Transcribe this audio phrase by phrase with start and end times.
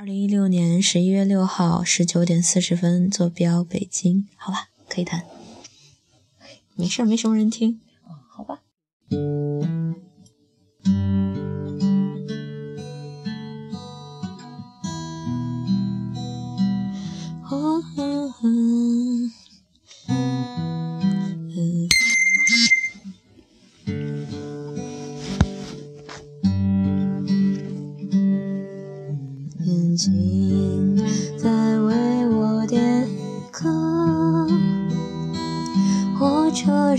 [0.00, 4.26] 二零一六年十一月六号十九点四十分，坐标北京。
[4.34, 5.26] 好吧，可以谈。
[6.74, 7.82] 没事，没什么人听。
[8.30, 8.62] 好吧。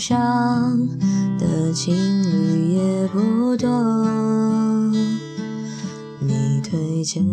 [0.01, 0.89] 上
[1.37, 3.69] 的情侣也不多，
[6.19, 7.23] 你推荐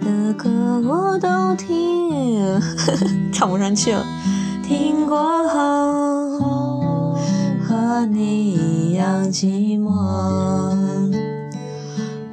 [0.00, 0.48] 的歌
[0.88, 2.60] 我都听，
[3.34, 4.06] 唱不上去了。
[4.62, 7.18] 听过后，
[7.66, 9.90] 和你一样寂寞，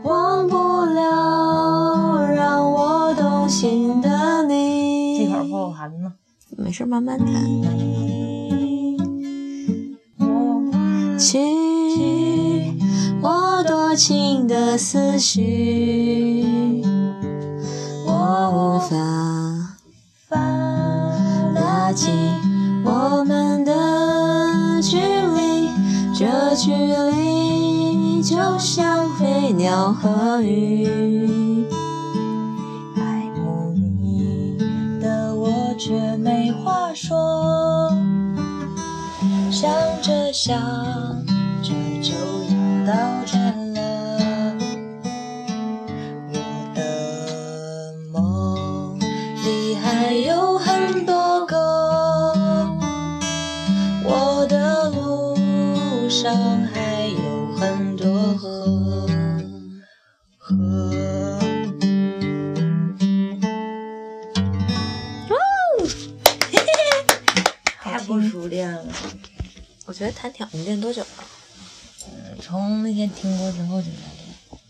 [0.03, 5.25] 忘不了让我动心的你。
[5.25, 6.13] 这会儿不好弹呢。
[6.55, 7.27] 没事，慢慢弹。
[11.27, 12.73] 去
[13.21, 16.45] 我多情的思绪，
[18.05, 18.95] 我无法
[21.53, 22.13] 拉近
[22.85, 25.69] 我们的距离，
[26.17, 31.67] 这距离就像飞鸟和鱼。
[32.95, 34.57] 爱慕你
[35.01, 37.91] 的我却没话说，
[39.51, 39.69] 想
[40.01, 41.16] 着想
[41.63, 42.13] 着就
[42.45, 42.55] 要
[42.85, 42.93] 到
[43.25, 43.37] 这
[43.73, 43.77] 了。
[46.31, 46.35] 我
[46.73, 51.55] 的梦里还有很多个，
[54.03, 55.35] 我的路
[56.09, 56.33] 上
[56.73, 59.07] 还有很多河。
[60.37, 60.55] 河。
[67.81, 68.85] 太不熟练了。
[69.85, 71.07] 我觉得弹挺，你练多久了？
[72.47, 73.97] 嗯从那天听过之后就没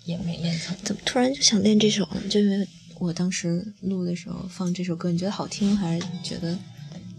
[0.05, 0.75] 练，也没练成。
[0.83, 2.21] 怎么突然就想练这首呢？
[2.27, 2.67] 就因为
[2.99, 6.57] 我当时录的时候放这首歌，你觉得好听，还是觉得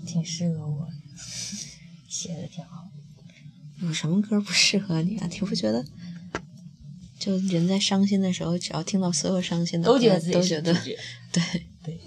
[0.05, 0.93] 挺适合我的，
[2.09, 2.89] 写的挺好。
[3.81, 5.29] 有什么歌不适合你啊？
[5.31, 5.85] 你不觉得？
[7.21, 10.99] 就人在伤心的时候，只要听到所有伤心的歌，都觉得自己都觉得是主角
[11.31, 11.67] 对。
[11.85, 12.01] 对。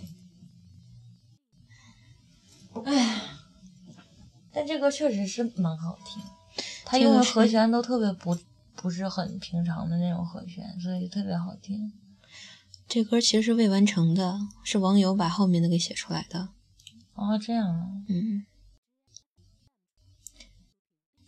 [2.83, 3.21] 哎，
[4.51, 6.21] 但这歌确实是蛮好听，
[6.91, 8.37] 他用的这个是和弦都特别不
[8.75, 11.93] 不是很平常的那种和弦，所以特别好听。
[12.85, 16.49] 这歌其实是未完成的，是网友把后面的给写出来的。
[17.13, 18.45] 哦，这样啊，嗯，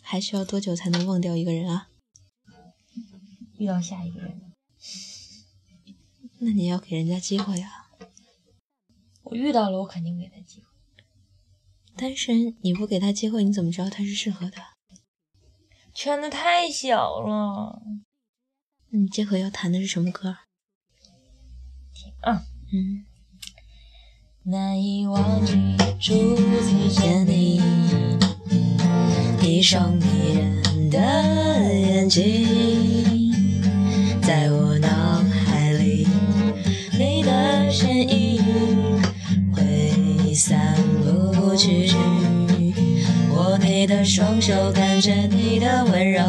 [0.01, 1.87] 还需要多久才能忘掉一个人啊？
[3.57, 4.51] 遇到下一个人，
[6.39, 7.87] 那你要给人家机会啊！
[9.21, 10.67] 我遇到了，我肯定给他机会。
[11.95, 14.57] 单身你不给他机会，你怎么知道他是适合的？
[15.93, 17.81] 圈子太小了。
[18.89, 20.37] 你这回要弹的是什么歌？
[22.21, 22.41] 嗯。
[22.73, 23.05] 嗯，
[24.51, 25.53] 难以忘记
[26.01, 27.61] 初次见你，
[29.41, 33.31] 一双迷人的眼睛，
[34.23, 34.89] 在我脑
[35.45, 36.07] 海里，
[36.97, 38.99] 你的身影
[39.53, 41.93] 挥散不去。
[43.83, 46.23] 你的双手，感觉你的温柔，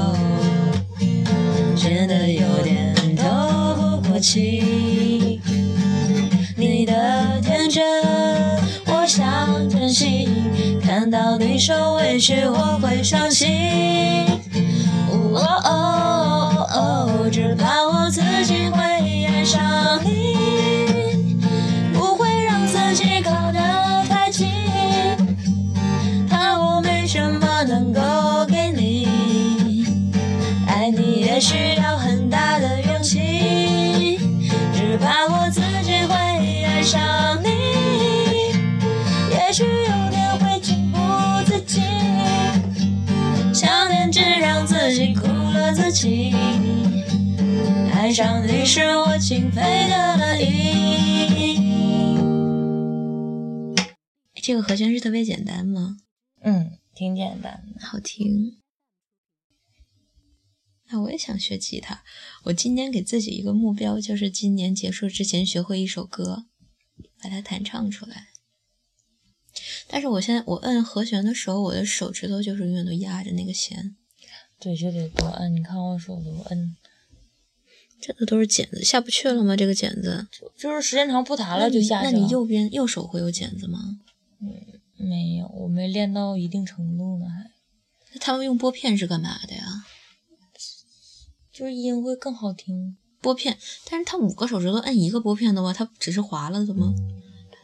[1.76, 5.40] 真的有点透不过气。
[6.56, 7.84] 你的天真，
[8.86, 10.28] 我想珍惜。
[10.82, 13.46] 看到你受委屈，我会伤心。
[15.08, 16.03] 哦哦
[47.92, 51.54] 爱上你是我情非得已。
[54.42, 55.98] 这个和弦是特别简单吗？
[56.42, 57.86] 嗯，挺简单的。
[57.86, 58.58] 好听。
[60.88, 62.02] 那我也想学吉他。
[62.46, 66.46] 我今年给自己一个目标，就是今年结束之前学会一首歌，
[67.22, 68.30] 把它弹唱出来。
[69.86, 73.94] 但是我现在我摁和弦的时候，我的手指头就是永远都压着那个弦，
[74.58, 75.54] 对，就得多摁。
[75.54, 76.76] 你看我手都摁，
[78.00, 79.56] 这个都是茧子，下不去了吗？
[79.56, 82.12] 这个茧子就是时间长不弹了就下去了。
[82.12, 83.98] 那你右边右手会有茧子吗？
[84.40, 84.48] 嗯
[84.96, 87.50] 没有，我没练到一定程度呢，还
[88.12, 89.84] 那他们用拨片是干嘛的呀？
[91.52, 92.96] 就是音会更好听。
[93.20, 93.58] 拨片，
[93.90, 96.94] 但是他五个手指头摁一个拨片的话，它只是划了的吗？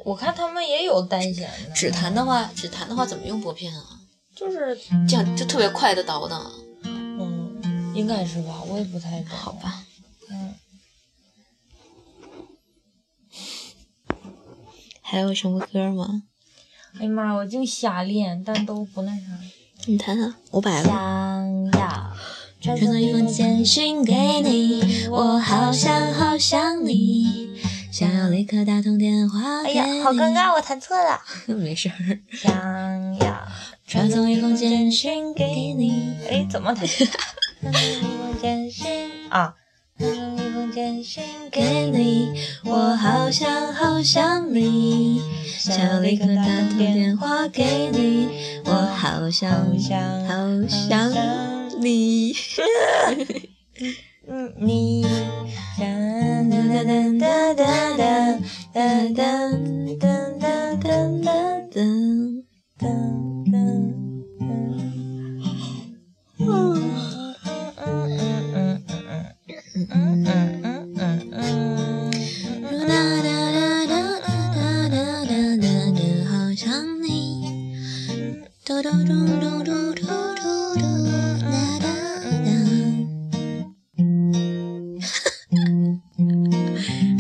[0.05, 4.01] 我看他们也有单弦的，指弹的话，指弹的话怎么用拨片啊？
[4.35, 4.79] 就是
[5.09, 6.51] 这样就特别快的倒腾。
[7.93, 9.29] 嗯，应该是吧，我也不太懂。
[9.37, 9.85] 好吧，
[10.31, 10.55] 嗯，
[15.01, 16.23] 还有什么歌吗？
[16.99, 19.23] 哎呀妈，我净瞎练，但都不那啥。
[19.87, 20.89] 你弹弹，我摆了。
[21.73, 22.13] 想要
[22.61, 27.51] 传送一封简讯给你，我好想好想你，
[27.93, 29.63] 想要立刻打通电话。
[29.63, 31.21] 哎呀，好尴尬，我弹错了。
[31.57, 32.21] 没事儿。
[32.33, 33.49] 想要
[33.87, 36.87] 传送一封简讯给你，哎，怎么弹？
[39.29, 39.55] 啊，
[39.99, 40.05] 一
[40.55, 42.33] 封简讯给给你，
[42.65, 48.29] 我好想好想你，想要立刻打通电话给你，
[48.65, 51.13] 我好想好想好想
[51.81, 52.35] 你。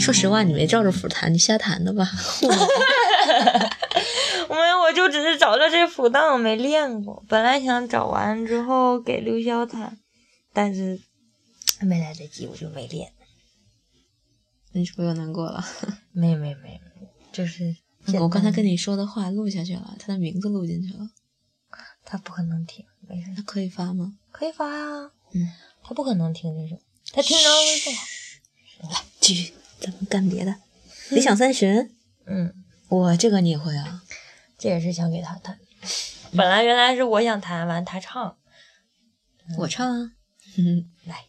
[0.01, 2.11] 说实话，你没照着谱弹，你瞎弹的吧？
[4.49, 7.23] 没有，我就只是找到这谱，但我没练过。
[7.29, 9.99] 本来想找完之后给刘潇弹，
[10.53, 11.01] 但是
[11.81, 13.13] 没来得及，我就没练。
[14.73, 15.65] 你是不是又难过了？
[16.13, 16.81] 没没没，
[17.33, 17.77] 就是
[18.21, 21.11] 我刚才跟你说的话录下去了，他的名字录进去了，
[22.05, 24.15] 他不可能听，没事，他可以发吗？
[24.33, 25.11] 可以发呀。
[25.33, 25.53] 嗯，
[25.83, 26.81] 他不可能听这首，
[27.13, 28.07] 他听着会更好。
[28.95, 30.55] 来，继续，咱们干别的。
[31.11, 31.91] 理想三旬，
[32.27, 32.53] 嗯，
[32.89, 34.03] 我，这个你也会啊？
[34.59, 35.59] 这也是想给他弹。
[36.37, 38.37] 本来原来是我想弹完他唱，
[39.59, 40.13] 我唱啊。
[41.07, 41.25] 来。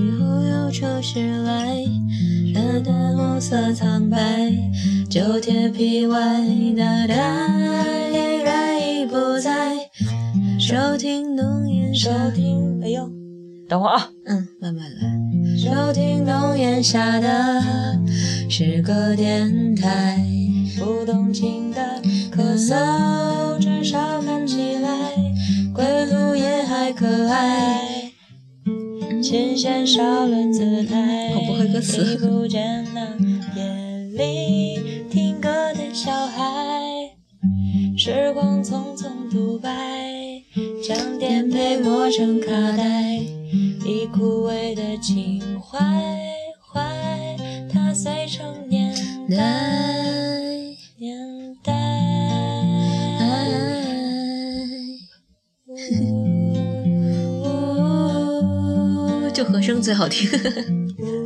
[0.00, 1.84] 雨后有秋时来，
[3.40, 4.50] 色苍白，
[5.08, 6.74] 旧铁皮外已
[9.06, 9.88] 不在。
[10.58, 13.08] 收听浓烟收下，听，哎呦，
[13.68, 15.27] 等会儿啊，嗯，慢慢来。
[15.60, 17.60] 收听浓烟下的
[18.48, 20.24] 诗歌电台，
[20.78, 22.00] 不动情的
[22.30, 24.88] 咳嗽，至少看起来
[25.74, 28.12] 归路也还可爱。
[29.20, 33.00] 琴弦少了姿态，我不会歌词听不见那
[33.56, 33.64] 夜
[34.16, 36.54] 里听歌的小孩。
[37.96, 39.68] 时光匆匆独白，
[40.86, 43.16] 将颠沛磨成卡带，
[43.84, 45.78] 已枯萎的情怀，
[46.66, 47.36] 怀
[47.70, 48.94] 它随成年
[49.28, 49.36] 代，
[50.96, 51.74] 年代。
[57.44, 60.30] 呜 就和声最好听。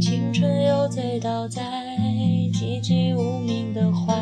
[0.00, 1.62] 青春又醉倒在
[2.52, 4.14] 寂寂无名的怀，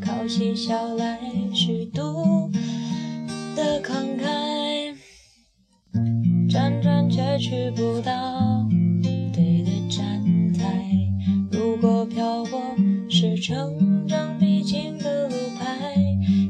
[0.00, 1.18] 靠嬉笑来
[1.52, 2.50] 虚度
[3.54, 4.96] 的慷慨，
[6.48, 8.65] 辗转却去不到
[13.36, 15.94] 成长必经的路牌，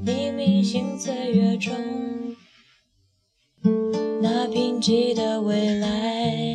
[0.04, 1.74] 你迷信岁月中
[4.22, 6.54] 那贫瘠的未来，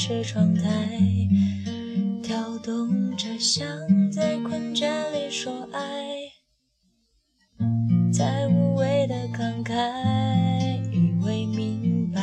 [0.00, 0.98] 星润湿窗台，
[2.22, 6.16] 跳动着像在困倦里说爱，
[8.10, 12.22] 在无谓的慷慨，以为明白，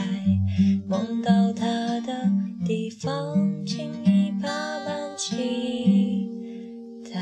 [0.88, 2.28] 梦到他的
[2.66, 4.48] 地方，轻易爬
[4.84, 6.28] 满期
[7.04, 7.22] 待。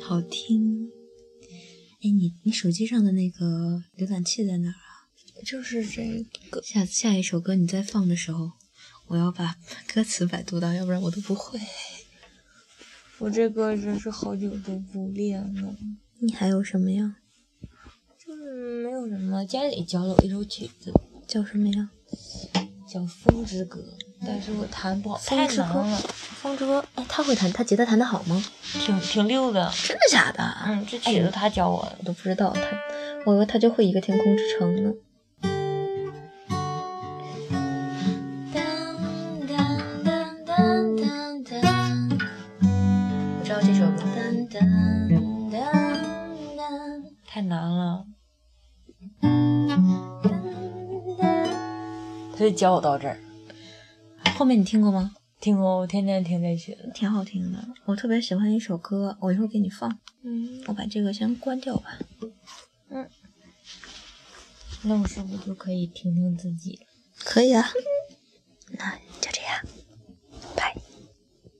[0.00, 0.88] 好听。
[2.02, 4.80] 哎，你你手机上的那个浏览器在哪儿啊？
[5.44, 8.52] 就是这个，下下一首歌你再放的时候，
[9.12, 9.54] 我要把
[9.92, 11.60] 歌词百度到，要不然我都不会。
[13.20, 15.76] 我这歌真是好久都不练了。
[16.20, 17.16] 你还有什么呀？
[18.18, 20.90] 就是没有什么，家里教了我一首曲子，
[21.28, 21.90] 叫什么呀？
[22.88, 23.80] 叫《风之歌》，
[24.26, 25.98] 但是我弹不好，太难了，
[26.40, 28.42] 风之歌，哎，他会弹，他吉他弹得好吗？
[28.86, 29.70] 挺挺溜的。
[29.86, 30.42] 真的假的？
[30.64, 31.96] 嗯，这曲子他教我的。
[31.98, 32.62] 我都不知道他，
[33.26, 34.90] 我以为他就会一个天空之城呢。
[52.32, 53.18] 他就教我到这儿，
[54.36, 55.14] 后面你听过吗？
[55.40, 56.90] 听过，我天天听这曲子。
[56.94, 59.98] 挺好听的，我特别喜欢一首歌，我一会儿给你放。
[60.22, 61.98] 嗯，我把这个先关掉吧。
[62.90, 63.08] 嗯
[64.84, 66.80] 那我是不是就可以听听自己？
[67.24, 67.70] 可以啊。